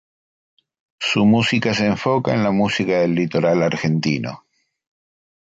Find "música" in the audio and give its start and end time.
1.27-1.75, 2.51-3.01